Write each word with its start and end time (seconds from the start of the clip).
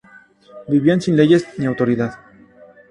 Vivían 0.67 0.99
sin 0.99 1.15
leyes 1.15 1.45
ni 1.59 1.67
autoridad. 1.67 2.17